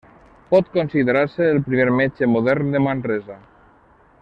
[0.53, 3.39] Pot considerar-se el primer metge modern de Manresa.